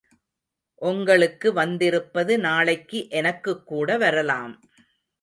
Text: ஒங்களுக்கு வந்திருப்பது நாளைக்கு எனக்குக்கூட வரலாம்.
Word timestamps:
ஒங்களுக்கு 0.81 1.51
வந்திருப்பது 1.53 2.39
நாளைக்கு 2.39 3.07
எனக்குக்கூட 3.11 3.97
வரலாம். 3.97 4.53